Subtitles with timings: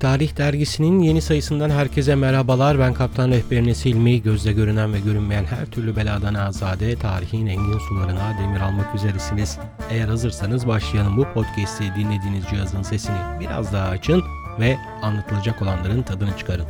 [0.00, 2.78] Tarih Dergisi'nin yeni sayısından herkese merhabalar.
[2.78, 4.22] Ben Kaptan Rehberiniz Silmi.
[4.22, 9.58] Gözle görünen ve görünmeyen her türlü beladan azade, tarihin engin sularına demir almak üzeresiniz.
[9.90, 14.22] Eğer hazırsanız başlayalım bu podcast'i dinlediğiniz cihazın sesini biraz daha açın
[14.60, 16.66] ve anlatılacak olanların tadını çıkarın.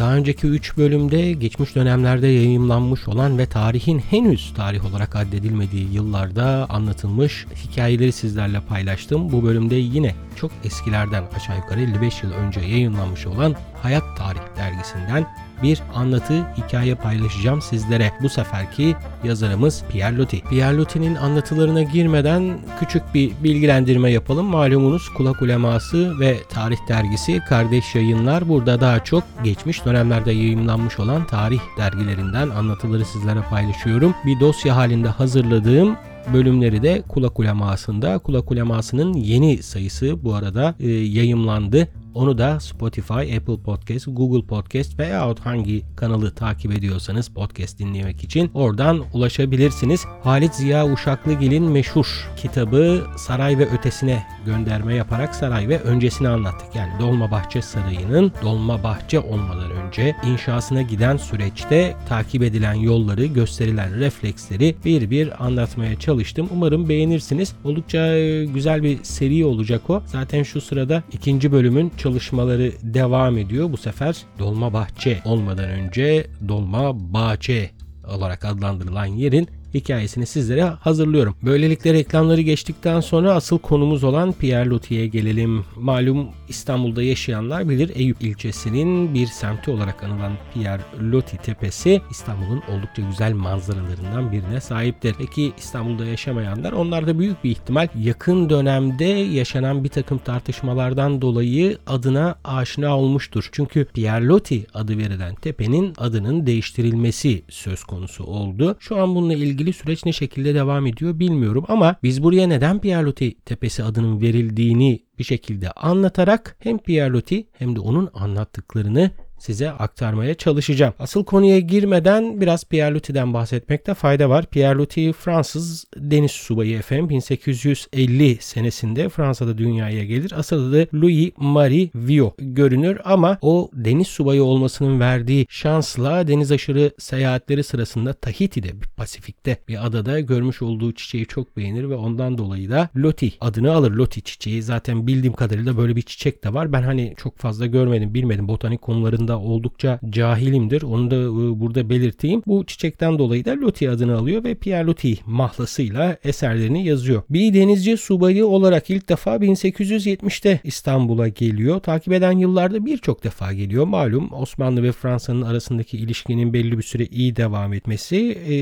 [0.00, 6.66] Daha önceki 3 bölümde geçmiş dönemlerde yayımlanmış olan ve tarihin henüz tarih olarak addedilmediği yıllarda
[6.68, 9.32] anlatılmış hikayeleri sizlerle paylaştım.
[9.32, 15.26] Bu bölümde yine çok eskilerden aşağı yukarı 55 yıl önce yayınlanmış olan Hayat Tarih dergisinden
[15.62, 18.12] bir anlatı hikaye paylaşacağım sizlere.
[18.22, 20.40] Bu seferki yazarımız Pierre Loti.
[20.40, 24.46] Pierre Loti'nin anlatılarına girmeden küçük bir bilgilendirme yapalım.
[24.46, 28.48] Malumunuz kulak uleması ve tarih dergisi kardeş yayınlar.
[28.48, 34.14] Burada daha çok geçmiş dönemlerde yayınlanmış olan tarih dergilerinden anlatıları sizlere paylaşıyorum.
[34.26, 35.96] Bir dosya halinde hazırladığım
[36.32, 38.18] bölümleri de kulak ulemasında.
[38.18, 41.88] Kulak ulemasının yeni sayısı bu arada e, yayımlandı.
[42.14, 48.50] Onu da Spotify, Apple Podcast, Google Podcast veya hangi kanalı takip ediyorsanız podcast dinlemek için
[48.54, 50.04] oradan ulaşabilirsiniz.
[50.24, 56.76] Halit Ziya Uşaklıgil'in meşhur kitabı Saray ve Ötesine gönderme yaparak saray ve öncesini anlattık.
[56.76, 59.59] Yani Dolmabahçe Sarayı'nın Dolmabahçe olmadan
[59.90, 66.48] önce inşasına giden süreçte takip edilen yolları, gösterilen refleksleri bir bir anlatmaya çalıştım.
[66.52, 67.52] Umarım beğenirsiniz.
[67.64, 70.02] Oldukça güzel bir seri olacak o.
[70.06, 73.72] Zaten şu sırada ikinci bölümün çalışmaları devam ediyor.
[73.72, 77.70] Bu sefer Dolma Bahçe olmadan önce Dolma Bahçe
[78.08, 81.36] olarak adlandırılan yerin hikayesini sizlere hazırlıyorum.
[81.42, 85.64] Böylelikle reklamları geçtikten sonra asıl konumuz olan Pierre Loti'ye gelelim.
[85.76, 90.82] Malum İstanbul'da yaşayanlar bilir Eyüp ilçesinin bir semti olarak anılan Pierre
[91.12, 95.14] Loti Tepesi İstanbul'un oldukça güzel manzaralarından birine sahiptir.
[95.18, 101.78] Peki İstanbul'da yaşamayanlar onlar da büyük bir ihtimal yakın dönemde yaşanan bir takım tartışmalardan dolayı
[101.86, 103.48] adına aşina olmuştur.
[103.52, 108.76] Çünkü Pierre Loti adı verilen tepenin adının değiştirilmesi söz konusu oldu.
[108.80, 112.80] Şu an bununla ilgili ilgili süreç ne şekilde devam ediyor bilmiyorum ama biz buraya neden
[112.80, 120.34] Pierre Tepesi adının verildiğini bir şekilde anlatarak hem Pierre hem de onun anlattıklarını size aktarmaya
[120.34, 120.94] çalışacağım.
[120.98, 124.46] Asıl konuya girmeden biraz Pierre Loti'den bahsetmekte fayda var.
[124.46, 130.32] Pierre Loti Fransız deniz subayı efendim 1850 senesinde Fransa'da dünyaya gelir.
[130.36, 136.90] Asıl adı Louis Marie Viau görünür ama o deniz subayı olmasının verdiği şansla deniz aşırı
[136.98, 142.88] seyahatleri sırasında Tahiti'de Pasifik'te bir adada görmüş olduğu çiçeği çok beğenir ve ondan dolayı da
[142.96, 143.90] Loti adını alır.
[143.90, 146.72] Loti çiçeği zaten bildiğim kadarıyla böyle bir çiçek de var.
[146.72, 150.82] Ben hani çok fazla görmedim bilmedim botanik konularında konusunda oldukça cahilimdir.
[150.82, 152.42] Onu da e, burada belirteyim.
[152.46, 157.22] Bu çiçekten dolayı da Loti adını alıyor ve Pierre Loti mahlasıyla eserlerini yazıyor.
[157.30, 161.80] Bir denizci subayı olarak ilk defa 1870'te İstanbul'a geliyor.
[161.80, 163.84] Takip eden yıllarda birçok defa geliyor.
[163.84, 168.16] Malum Osmanlı ve Fransa'nın arasındaki ilişkinin belli bir süre iyi devam etmesi
[168.48, 168.54] e,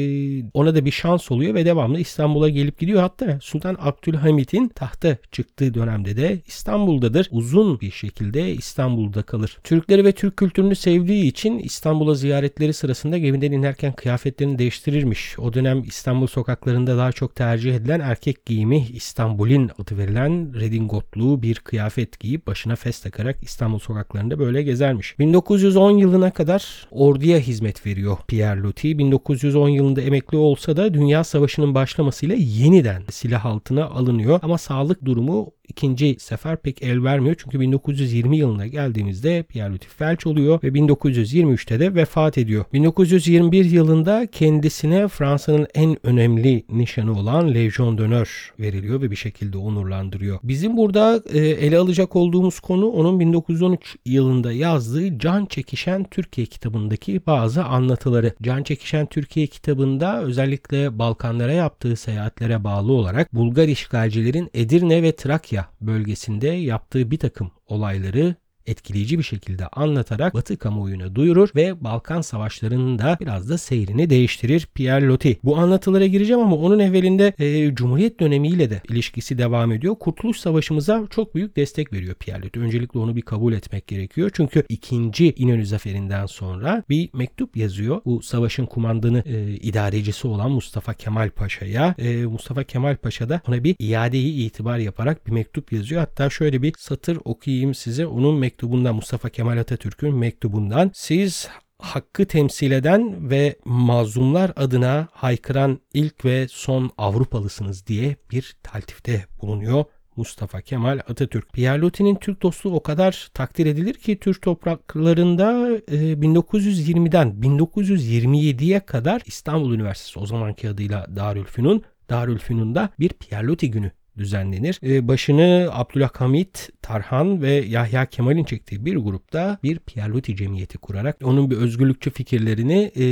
[0.54, 3.00] ona da bir şans oluyor ve devamlı İstanbul'a gelip gidiyor.
[3.00, 7.28] Hatta Sultan Abdülhamit'in tahta çıktığı dönemde de İstanbul'dadır.
[7.30, 9.58] Uzun bir şekilde İstanbul'da kalır.
[9.64, 15.38] Türkleri ve Türk kültürü kültürünü sevdiği için İstanbul'a ziyaretleri sırasında gemiden inerken kıyafetlerini değiştirirmiş.
[15.38, 21.54] O dönem İstanbul sokaklarında daha çok tercih edilen erkek giyimi İstanbul'in adı verilen redingotlu bir
[21.54, 25.18] kıyafet giyip başına fes takarak İstanbul sokaklarında böyle gezermiş.
[25.18, 28.98] 1910 yılına kadar orduya hizmet veriyor Pierre Loti.
[28.98, 35.57] 1910 yılında emekli olsa da Dünya Savaşı'nın başlamasıyla yeniden silah altına alınıyor ama sağlık durumu
[35.68, 37.36] ikinci sefer pek el vermiyor.
[37.38, 42.64] Çünkü 1920 yılına geldiğimizde Pierre Loti felç oluyor ve 1923'te de vefat ediyor.
[42.72, 50.38] 1921 yılında kendisine Fransa'nın en önemli nişanı olan Legion d'honneur veriliyor ve bir şekilde onurlandırıyor.
[50.42, 57.20] Bizim burada e, ele alacak olduğumuz konu onun 1913 yılında yazdığı Can Çekişen Türkiye kitabındaki
[57.26, 58.32] bazı anlatıları.
[58.42, 65.57] Can Çekişen Türkiye kitabında özellikle Balkanlara yaptığı seyahatlere bağlı olarak Bulgar işgalcilerin Edirne ve Trakya
[65.80, 68.36] bölgesinde yaptığı bir takım olayları
[68.68, 74.68] etkileyici bir şekilde anlatarak Batı kamuoyuna duyurur ve Balkan savaşlarının da biraz da seyrini değiştirir
[74.74, 75.38] Pierre Loti.
[75.44, 79.94] Bu anlatılara gireceğim ama onun evvelinde e, Cumhuriyet dönemiyle de ilişkisi devam ediyor.
[79.94, 82.60] Kurtuluş Savaşımıza çok büyük destek veriyor Pierre Loti.
[82.60, 84.30] Öncelikle onu bir kabul etmek gerekiyor.
[84.34, 88.00] Çünkü ikinci İnönü Zaferi'nden sonra bir mektup yazıyor.
[88.04, 91.94] Bu savaşın kumandanı e, idarecisi olan Mustafa Kemal Paşa'ya.
[91.98, 96.00] E, Mustafa Kemal Paşa da ona bir iadeyi itibar yaparak bir mektup yazıyor.
[96.00, 98.06] Hatta şöyle bir satır okuyayım size.
[98.06, 105.80] Onun mektubu mektubundan Mustafa Kemal Atatürk'ün mektubundan siz hakkı temsil eden ve mazlumlar adına haykıran
[105.94, 109.84] ilk ve son Avrupalısınız diye bir taltifte bulunuyor.
[110.16, 111.52] Mustafa Kemal Atatürk.
[111.52, 119.74] Pierre Loti'nin Türk dostluğu o kadar takdir edilir ki Türk topraklarında 1920'den 1927'ye kadar İstanbul
[119.74, 124.80] Üniversitesi o zamanki adıyla Darülfünun Darülfünun'da bir Pierre Loti günü düzenlenir.
[124.82, 131.50] Ee, başını Abdülhamit Tarhan ve Yahya Kemal'in çektiği bir grupta bir Pierluti Cemiyeti kurarak onun
[131.50, 133.04] bir özgürlükçü fikirlerini e,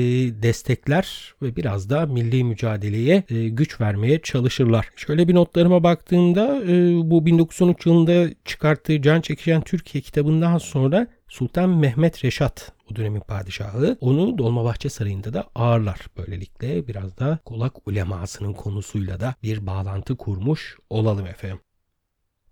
[0.43, 4.89] destekler ve biraz da milli mücadeleye e, güç vermeye çalışırlar.
[4.97, 11.71] Şöyle bir notlarıma baktığımda e, bu 1913 yılında çıkarttığı Can Çekişen Türkiye kitabından sonra Sultan
[11.71, 16.01] Mehmet Reşat o dönemin padişahı onu Dolmabahçe Sarayı'nda da ağırlar.
[16.17, 21.59] Böylelikle biraz da kulak ulemasının konusuyla da bir bağlantı kurmuş olalım efendim.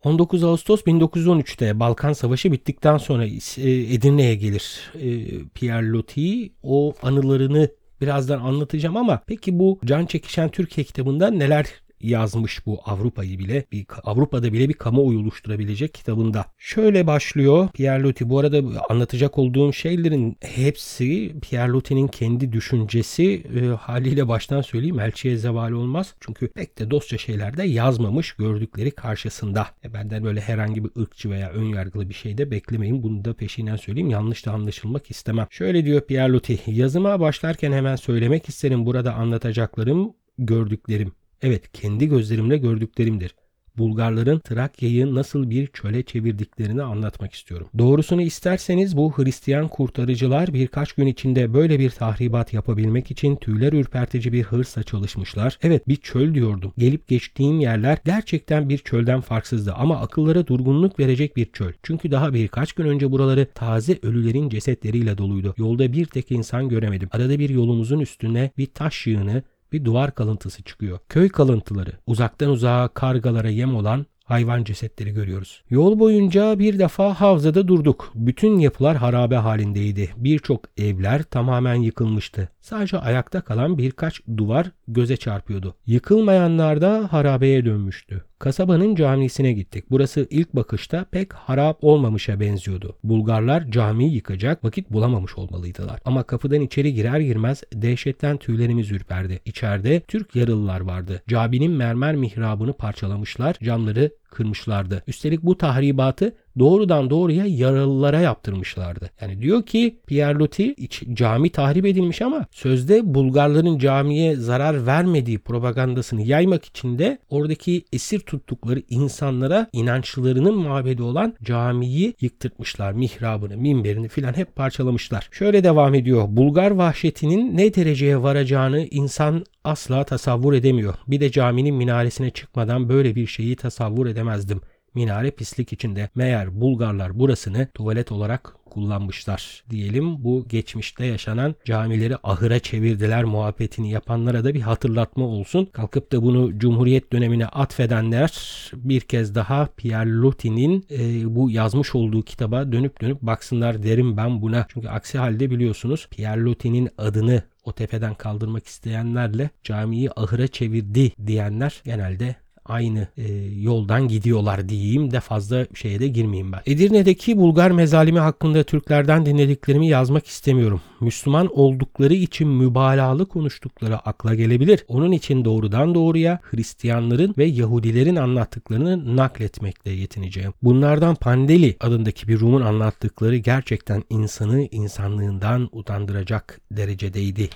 [0.04, 6.52] 19 Ağustos 1913'te Balkan Savaşı bittikten sonra e, Edirne'ye gelir e, Pierre Loti.
[6.62, 7.68] O anılarını
[8.00, 11.66] birazdan anlatacağım ama peki bu Can Çekişen Türkiye kitabında neler
[12.00, 16.44] yazmış bu Avrupa'yı bile bir Avrupa'da bile bir kamuoyu oluşturabilecek kitabında.
[16.58, 18.30] Şöyle başlıyor Pierre Loti.
[18.30, 25.36] Bu arada anlatacak olduğum şeylerin hepsi Pierre Loti'nin kendi düşüncesi e, haliyle baştan söyleyeyim elçiye
[25.36, 26.14] zeval olmaz.
[26.20, 29.66] Çünkü pek de dostça şeyler de yazmamış gördükleri karşısında.
[29.84, 33.02] E, benden böyle herhangi bir ırkçı veya ön yargılı bir şey de beklemeyin.
[33.02, 34.10] Bunu da peşinden söyleyeyim.
[34.10, 35.46] Yanlış da anlaşılmak istemem.
[35.50, 36.58] Şöyle diyor Pierre Loti.
[36.66, 41.12] Yazıma başlarken hemen söylemek isterim burada anlatacaklarım gördüklerim.
[41.44, 43.34] Evet kendi gözlerimle gördüklerimdir.
[43.78, 47.68] Bulgarların Trakya'yı nasıl bir çöle çevirdiklerini anlatmak istiyorum.
[47.78, 54.32] Doğrusunu isterseniz bu Hristiyan kurtarıcılar birkaç gün içinde böyle bir tahribat yapabilmek için tüyler ürpertici
[54.32, 55.58] bir hırsla çalışmışlar.
[55.62, 56.72] Evet bir çöl diyordum.
[56.78, 61.72] Gelip geçtiğim yerler gerçekten bir çölden farksızdı ama akıllara durgunluk verecek bir çöl.
[61.82, 65.54] Çünkü daha birkaç gün önce buraları taze ölülerin cesetleriyle doluydu.
[65.58, 67.08] Yolda bir tek insan göremedim.
[67.12, 69.42] Arada bir yolumuzun üstüne bir taş yığını,
[69.74, 70.98] bir duvar kalıntısı çıkıyor.
[71.08, 75.62] Köy kalıntıları, uzaktan uzağa kargalara yem olan hayvan cesetleri görüyoruz.
[75.70, 78.12] Yol boyunca bir defa havzada durduk.
[78.14, 80.10] Bütün yapılar harabe halindeydi.
[80.16, 82.48] Birçok evler tamamen yıkılmıştı.
[82.64, 85.74] Sadece ayakta kalan birkaç duvar göze çarpıyordu.
[85.86, 88.24] Yıkılmayanlar da harabeye dönmüştü.
[88.38, 89.84] Kasabanın camisine gittik.
[89.90, 92.96] Burası ilk bakışta pek harap olmamışa benziyordu.
[93.04, 96.00] Bulgarlar camiyi yıkacak vakit bulamamış olmalıydılar.
[96.04, 99.40] Ama kapıdan içeri girer girmez dehşetten tüylerimiz ürperdi.
[99.44, 101.22] İçeride Türk yarılılar vardı.
[101.28, 105.02] Caminin mermer mihrabını parçalamışlar, camları kırmışlardı.
[105.06, 109.10] Üstelik bu tahribatı doğrudan doğruya yaralılara yaptırmışlardı.
[109.20, 110.74] Yani diyor ki Pierre Loti
[111.14, 118.20] cami tahrip edilmiş ama sözde Bulgarların camiye zarar vermediği propagandasını yaymak için de oradaki esir
[118.20, 122.92] tuttukları insanlara inançlarının mabedi olan camiyi yıktırtmışlar.
[122.92, 125.28] Mihrabını, minberini filan hep parçalamışlar.
[125.32, 126.24] Şöyle devam ediyor.
[126.28, 130.94] Bulgar vahşetinin ne dereceye varacağını insan asla tasavvur edemiyor.
[131.08, 134.60] Bir de caminin minaresine çıkmadan böyle bir şeyi tasavvur edemezdim.
[134.94, 136.08] Minare pislik içinde.
[136.14, 140.24] Meğer Bulgarlar burasını tuvalet olarak kullanmışlar diyelim.
[140.24, 145.66] Bu geçmişte yaşanan camileri ahıra çevirdiler muhabbetini yapanlara da bir hatırlatma olsun.
[145.66, 148.32] Kalkıp da bunu Cumhuriyet dönemine atfedenler
[148.74, 154.42] bir kez daha Pierre Loti'nin e, bu yazmış olduğu kitaba dönüp dönüp baksınlar derim ben
[154.42, 154.66] buna.
[154.68, 161.82] Çünkü aksi halde biliyorsunuz Pierre Loti'nin adını o tepeden kaldırmak isteyenlerle camiyi ahıra çevirdi diyenler
[161.84, 162.36] genelde
[162.66, 166.60] aynı e, yoldan gidiyorlar diyeyim de fazla şeye de girmeyeyim ben.
[166.66, 170.80] Edirne'deki Bulgar mezalimi hakkında Türklerden dinlediklerimi yazmak istemiyorum.
[171.00, 174.84] Müslüman oldukları için mübalağalı konuştukları akla gelebilir.
[174.88, 180.52] Onun için doğrudan doğruya Hristiyanların ve Yahudilerin anlattıklarını nakletmekle yetineceğim.
[180.62, 187.48] Bunlardan Pandeli adındaki bir Rum'un anlattıkları gerçekten insanı insanlığından utandıracak derecedeydi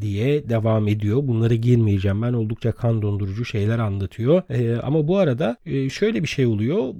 [0.00, 1.18] diye devam ediyor.
[1.22, 2.22] Bunları girmeyeceğim.
[2.22, 4.42] Ben oldukça kan dondurucu şeyler anlatıyor.
[4.50, 6.94] Ee, ama bu arada e, şöyle bir şey oluyor.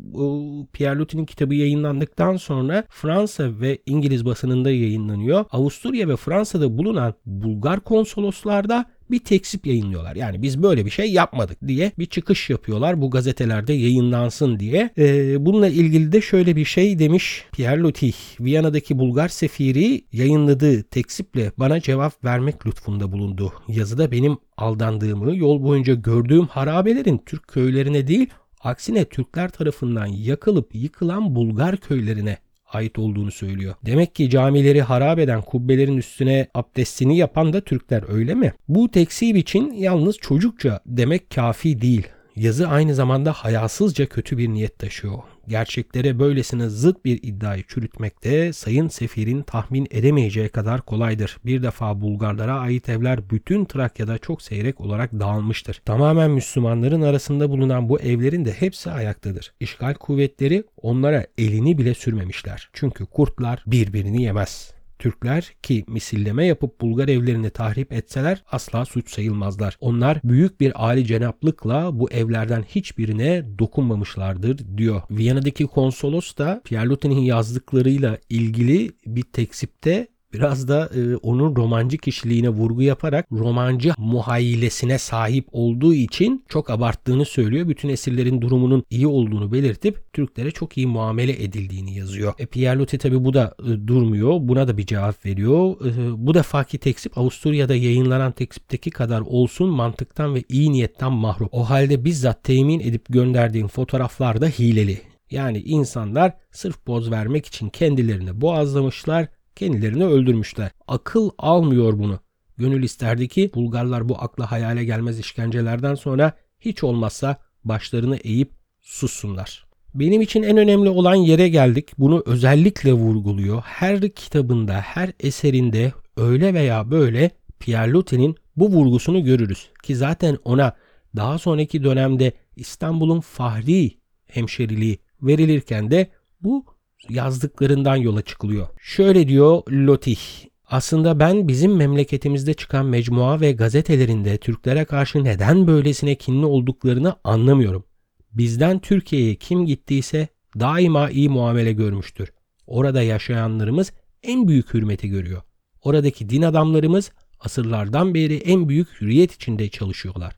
[0.73, 5.45] Pierre Loti'nin kitabı yayınlandıktan sonra Fransa ve İngiliz basınında yayınlanıyor.
[5.51, 10.17] Avusturya ve Fransa'da bulunan Bulgar konsoloslarda bir tekzip yayınlıyorlar.
[10.17, 14.91] Yani biz böyle bir şey yapmadık diye bir çıkış yapıyorlar bu gazetelerde yayınlansın diye.
[14.99, 18.11] Ee, bununla ilgili de şöyle bir şey demiş Pierre Loti.
[18.41, 23.53] Viyana'daki Bulgar sefiri yayınladığı tekziple bana cevap vermek lütfunda bulundu.
[23.69, 28.27] Yazıda benim aldandığımı, yol boyunca gördüğüm harabelerin Türk köylerine değil
[28.61, 32.39] aksine Türkler tarafından yakılıp yıkılan Bulgar köylerine
[32.73, 33.75] ait olduğunu söylüyor.
[33.87, 38.53] Demek ki camileri harap eden kubbelerin üstüne abdestini yapan da Türkler öyle mi?
[38.69, 42.07] Bu tekzip için yalnız çocukça demek kafi değil.
[42.37, 45.19] Yazı aynı zamanda hayasızca kötü bir niyet taşıyor.
[45.49, 51.39] Gerçeklere böylesine zıt bir iddiayı çürütmekte Sayın Sefir'in tahmin edemeyeceği kadar kolaydır.
[51.45, 55.83] Bir defa Bulgarlara ait evler bütün Trakya'da çok seyrek olarak dağılmıştır.
[55.85, 59.53] Tamamen Müslümanların arasında bulunan bu evlerin de hepsi ayaktadır.
[59.61, 62.71] İşgal kuvvetleri onlara elini bile sürmemişler.
[62.73, 64.82] Çünkü kurtlar birbirini yemez.
[65.03, 69.77] Türkler ki misilleme yapıp Bulgar evlerini tahrip etseler asla suç sayılmazlar.
[69.81, 75.03] Onlar büyük bir âli cenaplıkla bu evlerden hiçbirine dokunmamışlardır diyor.
[75.11, 82.49] Viyana'daki konsolos da Pierre Loti'nin yazdıklarıyla ilgili bir teksipte biraz da e, onun romancı kişiliğine
[82.49, 87.69] vurgu yaparak romancı muhayyilesine sahip olduğu için çok abarttığını söylüyor.
[87.69, 92.35] Bütün esirlerin durumunun iyi olduğunu belirtip Türklere çok iyi muamele edildiğini yazıyor.
[92.39, 94.39] E, Pierre Loti tabi bu da e, durmuyor.
[94.41, 95.87] Buna da bir cevap veriyor.
[95.87, 101.49] E, bu defaki teksip Avusturya'da yayınlanan teksipteki kadar olsun mantıktan ve iyi niyetten mahrum.
[101.53, 105.01] O halde bizzat temin edip gönderdiğim fotoğraflar da hileli.
[105.31, 110.71] Yani insanlar sırf poz vermek için kendilerini boğazlamışlar kendilerini öldürmüşler.
[110.89, 112.21] Akıl almıyor bunu.
[112.59, 119.67] Gönül isterdi ki Bulgarlar bu akla hayale gelmez işkencelerden sonra hiç olmazsa başlarını eğip sussunlar.
[119.95, 121.91] Benim için en önemli olan yere geldik.
[121.99, 123.63] Bunu özellikle vurguluyor.
[123.63, 129.71] Her kitabında, her eserinde öyle veya böyle Pierre Loti'nin bu vurgusunu görürüz.
[129.83, 130.77] Ki zaten ona
[131.17, 133.91] daha sonraki dönemde İstanbul'un fahri
[134.27, 136.65] hemşeriliği verilirken de bu
[137.09, 138.69] yazdıklarından yola çıkılıyor.
[138.81, 140.19] Şöyle diyor Lotih.
[140.67, 147.85] Aslında ben bizim memleketimizde çıkan mecmua ve gazetelerinde Türklere karşı neden böylesine kinli olduklarını anlamıyorum.
[148.33, 150.29] Bizden Türkiye'ye kim gittiyse
[150.61, 152.33] daima iyi muamele görmüştür.
[152.67, 153.93] Orada yaşayanlarımız
[154.23, 155.43] en büyük hürmeti görüyor.
[155.83, 160.37] Oradaki din adamlarımız asırlardan beri en büyük hürriyet içinde çalışıyorlar.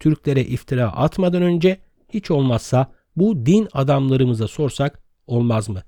[0.00, 5.82] Türklere iftira atmadan önce hiç olmazsa bu din adamlarımıza sorsak olmaz mı?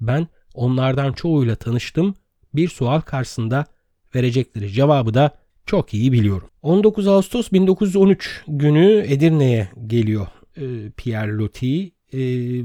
[0.00, 2.14] Ben onlardan çoğuyla tanıştım.
[2.54, 3.64] Bir sual karşısında
[4.14, 5.30] verecekleri cevabı da
[5.66, 6.48] çok iyi biliyorum.
[6.62, 10.26] 19 Ağustos 1913 günü Edirne'ye geliyor
[10.56, 12.18] e, Pierre Loti e,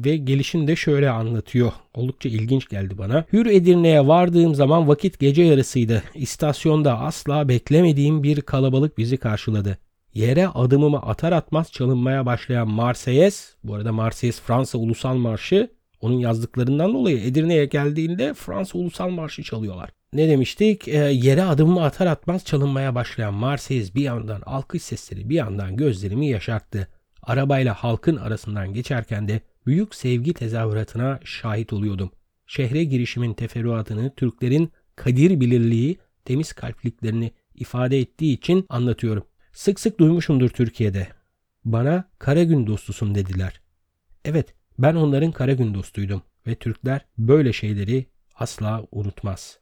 [0.06, 1.72] ve gelişini de şöyle anlatıyor.
[1.94, 3.26] Oldukça ilginç geldi bana.
[3.34, 6.04] Hür Edirne'ye vardığım zaman vakit gece yarısıydı.
[6.16, 9.78] İstasyonda asla beklemediğim bir kalabalık bizi karşıladı.
[10.14, 15.70] Yere adımımı atar atmaz çalınmaya başlayan Marseyes, bu arada Marseyes Fransa Ulusal Marşı
[16.02, 19.90] onun yazdıklarından dolayı Edirne'ye geldiğinde Fransa Ulusal Marşı çalıyorlar.
[20.14, 20.88] Ne demiştik?
[20.88, 26.28] E, yere adımımı atar atmaz çalınmaya başlayan Marseiz bir yandan alkış sesleri bir yandan gözlerimi
[26.28, 26.88] yaşarttı.
[27.24, 32.12] Arabayla halkın arasından geçerken de büyük sevgi tezahüratına şahit oluyordum.
[32.48, 39.24] Şehre girişimin teferruatını Türklerin kadir bilirliği, temiz kalpliklerini ifade ettiği için anlatıyorum.
[39.54, 41.08] Sık sık duymuşumdur Türkiye'de.
[41.66, 43.62] Bana kara gün dostusun dediler.
[44.26, 48.06] Evet, ben onların kara gün dostuydum ve Türkler böyle şeyleri
[48.36, 49.60] asla unutmaz.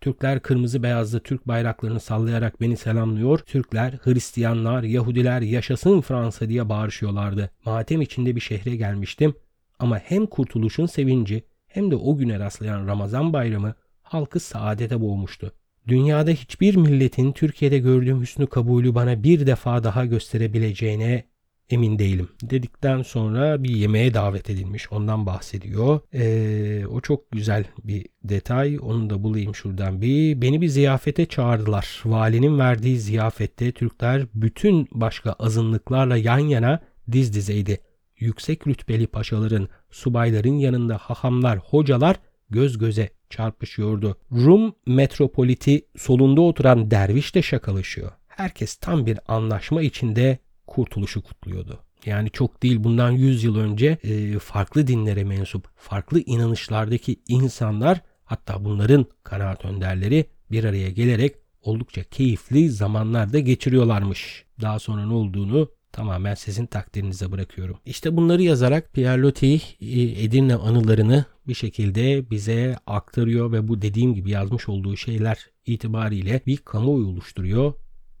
[0.00, 3.38] Türkler kırmızı beyazlı Türk bayraklarını sallayarak beni selamlıyor.
[3.38, 7.50] Türkler, Hristiyanlar, Yahudiler yaşasın Fransa diye bağırışıyorlardı.
[7.64, 9.34] Matem içinde bir şehre gelmiştim
[9.78, 15.52] ama hem kurtuluşun sevinci hem de o güne rastlayan Ramazan bayramı halkı saadete boğmuştu.
[15.88, 21.24] Dünyada hiçbir milletin Türkiye'de gördüğüm hüsnü kabulü bana bir defa daha gösterebileceğine
[21.70, 26.00] emin değilim dedikten sonra bir yemeğe davet edilmiş ondan bahsediyor.
[26.14, 30.42] Ee, o çok güzel bir detay onu da bulayım şuradan bir.
[30.42, 32.02] Beni bir ziyafete çağırdılar.
[32.04, 36.80] Valinin verdiği ziyafette Türkler bütün başka azınlıklarla yan yana
[37.12, 37.80] diz dizeydi.
[38.18, 42.16] Yüksek rütbeli paşaların, subayların yanında hahamlar, hocalar
[42.50, 44.16] göz göze çarpışıyordu.
[44.32, 48.12] Rum metropoliti solunda oturan derviş de şakalaşıyor.
[48.26, 51.80] Herkes tam bir anlaşma içinde kurtuluşu kutluyordu.
[52.06, 58.64] Yani çok değil bundan 100 yıl önce e, farklı dinlere mensup, farklı inanışlardaki insanlar hatta
[58.64, 64.44] bunların kanaat önderleri bir araya gelerek oldukça keyifli zamanlarda geçiriyorlarmış.
[64.60, 67.78] Daha sonra ne olduğunu tamamen sizin takdirinize bırakıyorum.
[67.86, 74.14] İşte bunları yazarak Pierre Loti e, Edirne anılarını bir şekilde bize aktarıyor ve bu dediğim
[74.14, 77.74] gibi yazmış olduğu şeyler itibariyle bir kamuoyu oluşturuyor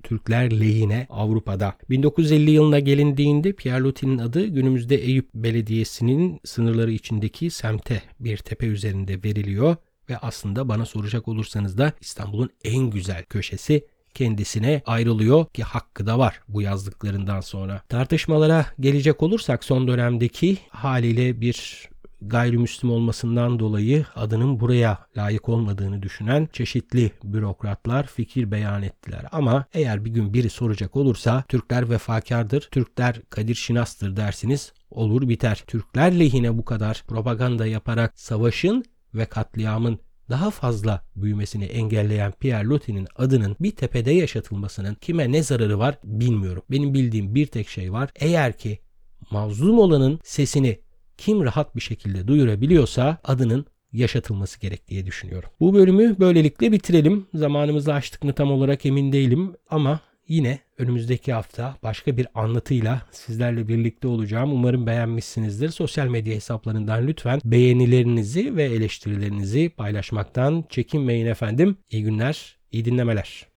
[0.06, 1.74] Türkler lehine Avrupa'da.
[1.90, 9.22] 1950 yılına gelindiğinde Pierre Loti'nin adı günümüzde Eyüp Belediyesi'nin sınırları içindeki semte bir tepe üzerinde
[9.24, 9.76] veriliyor
[10.10, 16.18] ve aslında bana soracak olursanız da İstanbul'un en güzel köşesi kendisine ayrılıyor ki hakkı da
[16.18, 17.82] var bu yazdıklarından sonra.
[17.88, 21.88] Tartışmalara gelecek olursak son dönemdeki haliyle bir
[22.22, 29.24] gayrimüslim olmasından dolayı adının buraya layık olmadığını düşünen çeşitli bürokratlar fikir beyan ettiler.
[29.32, 35.64] Ama eğer bir gün biri soracak olursa Türkler vefakardır, Türkler Kadir Şinas'tır dersiniz olur biter.
[35.66, 39.98] Türkler lehine bu kadar propaganda yaparak savaşın ve katliamın
[40.30, 46.62] daha fazla büyümesini engelleyen Pierre Loti'nin adının bir tepede yaşatılmasının kime ne zararı var bilmiyorum.
[46.70, 48.10] Benim bildiğim bir tek şey var.
[48.16, 48.78] Eğer ki
[49.30, 50.80] mazlum olanın sesini
[51.18, 55.50] kim rahat bir şekilde duyurabiliyorsa adının yaşatılması gerek diye düşünüyorum.
[55.60, 57.26] Bu bölümü böylelikle bitirelim.
[57.34, 63.68] Zamanımızı açtık mı tam olarak emin değilim ama yine önümüzdeki hafta başka bir anlatıyla sizlerle
[63.68, 64.52] birlikte olacağım.
[64.52, 65.68] Umarım beğenmişsinizdir.
[65.68, 71.76] Sosyal medya hesaplarından lütfen beğenilerinizi ve eleştirilerinizi paylaşmaktan çekinmeyin efendim.
[71.90, 73.46] İyi günler, iyi dinlemeler.